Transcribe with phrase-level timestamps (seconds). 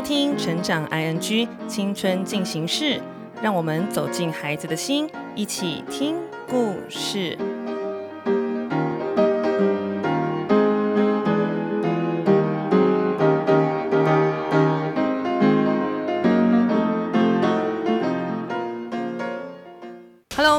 [0.00, 2.84] 听《成长 ING 青春进行式》，
[3.42, 6.16] 让我们走进孩子的心，一起听
[6.48, 7.36] 故事。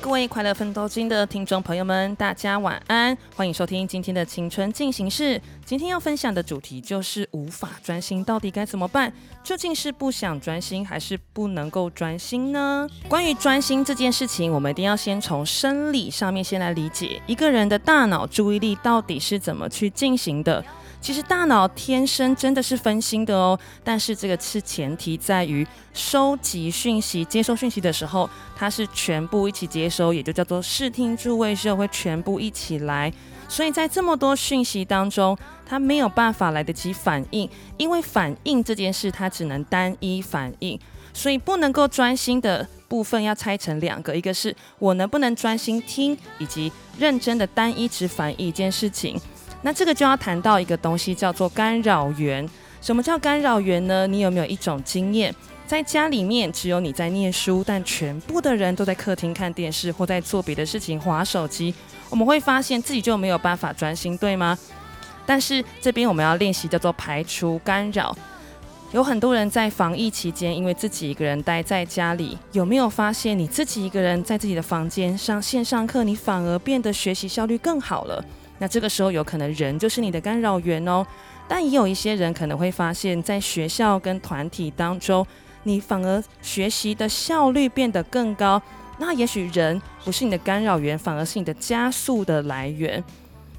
[0.00, 5.40] 各位快乐奋斗金的听众朋友们，大家晚安，欢迎收听今天的青春进行式。
[5.64, 9.12] 今天要分享的主题就是无法专心，到底该怎么办？
[9.44, 12.88] 究竟是不想专心，还是不能够专心呢？
[13.08, 20.64] 关于专心这件事情，我们一定要先从生理上面先来理解一个人的大脑注意力到底是怎么去进行的。
[21.00, 33.12] 其实大脑天生真的是分心的哦，但是这个是前提在于收集讯息、接收讯息的时候，它是全部一起接收，也就叫做视听触味嗅会全部一起来。
[33.48, 40.78] 所以在这么多讯息当中，它没有办法来得及反应，因为反应这件事它只能单一反应，
[41.14, 49.18] 所以不能够专心的部分要拆成两个，一个是我能不能专心听，以及认真的单一只反应一件事情。
[49.62, 52.48] 那这个就要谈到一个东西，叫做干扰源。
[52.80, 54.06] 什么叫干扰源呢？
[54.06, 55.34] 你有没有一种经验，
[55.66, 61.74] 在家里面只有你在念书，但全部的人都在客厅看电视或在做别的事情，划手机，
[62.08, 64.56] 我们会发现自己就没有办法专心，对吗？
[65.26, 68.16] 但是这边我们要练习叫做排除干扰。
[68.92, 78.24] 有很多人在防疫期间，因为自己一个人待在家里，有没有发现你自己一个人在自己的房间上线上课，你反而变得学习效率更好了？
[78.58, 81.06] 那这个时候有可能人就是你的干扰源哦，
[81.46, 85.26] 但也有一些人可能会发现，在学校跟团体当中，
[85.62, 88.60] 你反而学习的效率变得更高。
[88.98, 93.02] 那也许人不是你的干扰源，反而是你的加速的来源。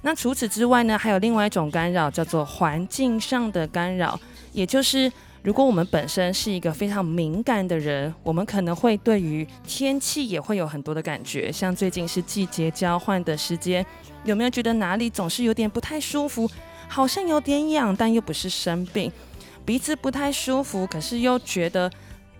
[0.01, 4.19] 那除此之外呢，还有另外一种干扰，叫做环境上的干扰，
[4.51, 5.11] 也就是。
[5.41, 11.49] 如果我们本身是一个非常敏感的人，我们可能会对于天气也会有很多的感觉。
[11.49, 13.85] 像最近是季节交换的时间，
[14.25, 16.49] 有没有觉得哪里总是有点不太舒服？
[16.89, 19.11] 好像有点痒，但又不是生病。
[19.63, 21.89] 鼻子不太舒服，可是又觉得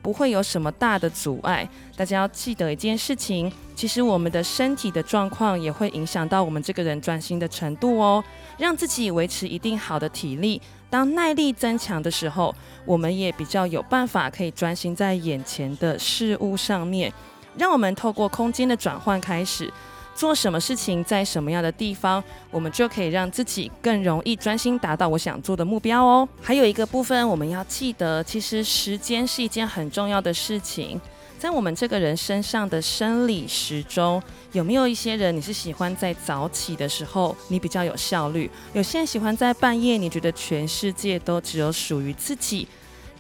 [0.02, 1.70] 不会有什么大的阻碍。
[1.96, 8.22] 大家要记得一件事情，其实我们的身体的状况也会影响到我们这个人专心的程度哦。
[8.58, 10.62] 让自己维持一定好的体力。
[10.90, 12.54] 当耐力增强的时候，
[12.86, 17.14] 我们也比较有办法可以专心在眼前的事物上面。
[17.58, 19.72] 让我们透过空间的转换开始，
[20.16, 26.28] 做什么事情，在什么样的地方，我们就可以让自己更容易专心达到我想做的目标哦。
[26.42, 31.00] 还有一个部分，我们要记得，其实时间是一件很重要的事情。
[31.40, 38.52] 在我们这个人身上的生理时钟，有没有一些人你是喜欢在早起的时候，你比较有效率？
[38.74, 42.68] 有些人喜欢在半夜，你觉得全世界都只有属于自己。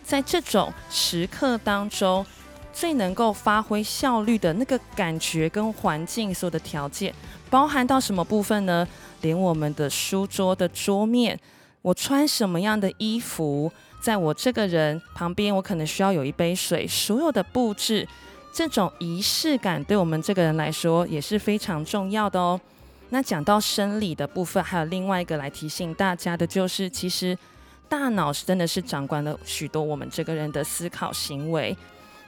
[0.04, 2.26] 在这种时刻当中，
[2.74, 7.16] 最能够发挥效率的那个感觉跟环境所有的条件，
[7.50, 8.86] 包含到什么部分呢？
[9.22, 11.40] 连我们的书桌的桌面，
[11.82, 13.72] 我穿什么样的衣服？
[14.00, 16.88] 在我这个人旁边，我可能需要有一杯水。
[16.88, 18.08] 所有的布置，
[18.54, 22.60] 这种仪式感对我们这个人来说也是非常重要的哦。
[23.10, 27.38] 那讲到生理的部分，还有另外一个来提醒大家的，就是其实
[27.88, 31.76] 大脑是真的是掌管了许多我们这个人的思考行为。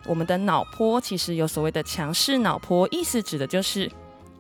[0.05, 3.89] 我们的脑波其实有所谓的强势脑波，意思指的就是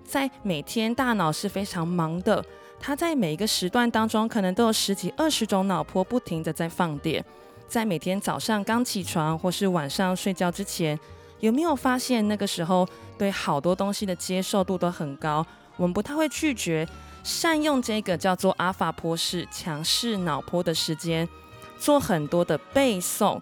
[0.03, 2.43] 在每天大脑是非常忙的。
[2.81, 7.23] 它在每一个时段当中，可能都有十几、二十种脑波不停地在放电。
[7.67, 10.99] 在每天早上刚起床，或是晚上睡觉之前，
[11.39, 12.85] 有没有发现那个时候
[13.19, 15.45] 对好多东西的接受度都很高？
[15.77, 16.85] 我们不太会拒绝，
[17.23, 21.29] 善用这个叫做阿法波式强势脑波的时间，
[21.77, 23.39] 做很多的背诵，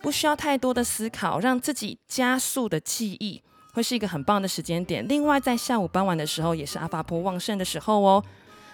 [0.00, 3.42] 不需要太多的思考，让自己加速的记忆，
[3.72, 5.04] 会是一个很棒的时间点。
[5.08, 8.22] 另外，在下午傍晚的时候，也是阿法波旺盛的时候哦。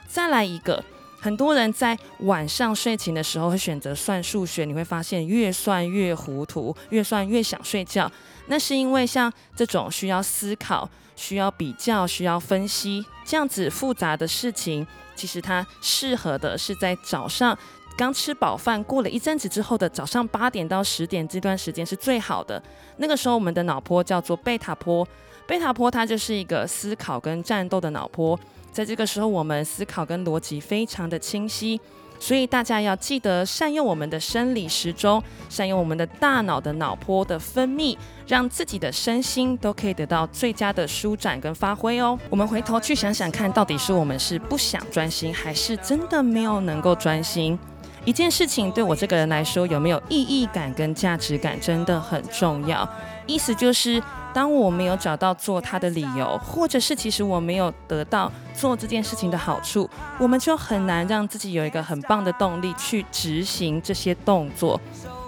[0.09, 0.83] 再来一个，
[1.21, 8.11] 很多人在晚上睡前的时候会选择算数学，你会发现越算越糊涂，越算越想睡觉。
[8.47, 17.57] 那是因为像这种需要思考、需要比较、需要分析这样子复杂的事情，其实它适合的是在早上
[17.99, 22.63] 刚吃饱饭，过了一阵子之后的早上八点到十点这段时间是最好的。
[22.99, 25.05] 那个时候我们的脑波叫做贝塔波，
[25.49, 28.39] 贝塔波它就是一个思考跟战斗的脑波。
[28.71, 31.81] 在这个时候，我们思考跟逻辑非常的清晰，
[32.21, 37.99] 所以大家要记得善用我们的生理时钟，善用我们的大脑的脑波的分泌，
[38.29, 42.17] 让自己的身心都可以得到最佳的舒展跟发挥哦。
[42.31, 47.59] 我们回头去想想看，到底是我们是不想专心，还是真的没有能够专心？
[48.09, 52.89] 一件事情对我这个人来说有没有意义感跟价值感真的很重要。
[53.27, 54.03] 意思就是，
[54.33, 59.87] 当我没有找到做它的理由，或者是其实我没有得到做这件事情的好处，
[60.19, 64.81] 我们就很难让自己有一个很棒的动力去执行这些动作。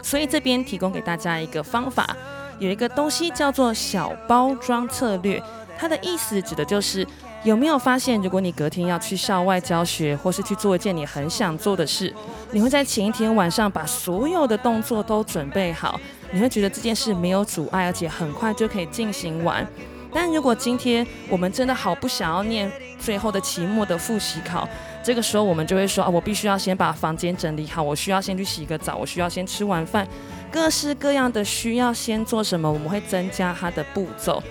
[0.03, 2.17] 所以这边提供给大家一个方法，
[2.59, 5.43] 有一个东西叫做小包装策略，
[5.79, 7.07] 它的意思指的就是。
[7.43, 12.15] 有没有发现，如果你隔天要去校外教学，或是去做一件你很想做的事，
[12.51, 15.99] 你会在前一天晚上把所有的动作都准备好，
[16.33, 19.67] 你会觉得这件事没有阻碍，而且很快就可以进行完。
[20.13, 24.69] 但如果今天我们真的好不想要念最后的期末的复习考，
[25.03, 30.07] 这个时候我们就会说啊，我必须要先把房间整理好，我需要先去洗个澡，我需要先吃完饭，
[30.53, 34.43] 各式各样的需要先做什么，我们会增加它的步骤。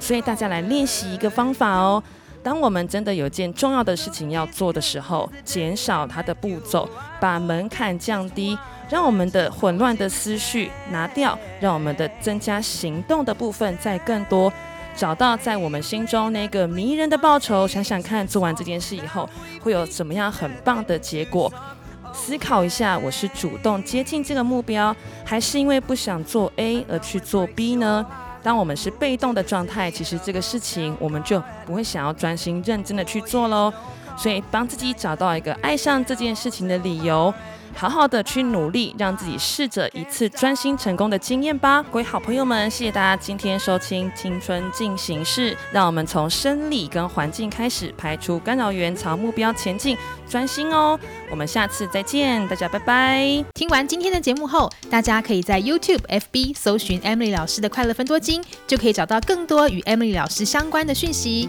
[0.00, 2.02] 所以大家来练习一个方法哦。
[2.42, 6.88] 当我们真的有件重要的事情要做的时候，减少它的步骤，
[7.20, 8.56] 把门槛降低，
[8.88, 14.52] 让我们的混乱的思绪拿掉，让我们的增加行动的部分再更多，
[14.96, 17.66] 找到在我们心中那个迷人的报酬。
[17.66, 19.28] 想想看，做完这件事以后
[19.60, 21.52] 会有怎么样很棒的结果？
[22.14, 24.94] 思考一下，我是主动接近这个目标，
[25.24, 28.06] 还是因为不想做 A 而去做 B 呢？
[28.42, 33.72] 当我们是被动的状态，其实这个事情我们就不会想要专心认真的去做喽。
[34.16, 37.32] 所以帮自己找到一个爱上这件事情的理由。
[37.74, 41.82] 好好的去努力，让自己试着一次专心成功的经验吧。
[41.82, 49.96] 各位好朋友们，谢谢大家今天收听《青春进行式》，让我们从生理跟环境开始排除干扰源，朝目标前进，
[50.28, 50.98] 专心哦。
[51.30, 53.44] 我们下次再见，大家拜拜。
[53.54, 61.48] 听完今天的节目后，大家可以在 YouTube、FB 搜寻 Emily 老师的快乐分多金，就可以找到更多与 Emily 老师相关的讯息。